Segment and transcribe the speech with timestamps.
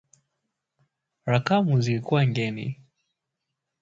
[1.25, 2.79] Rakamu zilikuwa ngeni